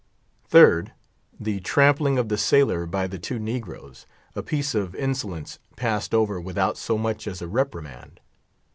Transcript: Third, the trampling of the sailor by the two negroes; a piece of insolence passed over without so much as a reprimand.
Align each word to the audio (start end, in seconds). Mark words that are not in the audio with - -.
Third, 0.47 0.93
the 1.39 1.59
trampling 1.59 2.17
of 2.17 2.27
the 2.27 2.35
sailor 2.39 2.87
by 2.87 3.05
the 3.05 3.19
two 3.19 3.37
negroes; 3.37 4.07
a 4.35 4.41
piece 4.41 4.73
of 4.73 4.95
insolence 4.95 5.59
passed 5.75 6.15
over 6.15 6.41
without 6.41 6.75
so 6.75 6.97
much 6.97 7.27
as 7.27 7.39
a 7.39 7.47
reprimand. 7.47 8.19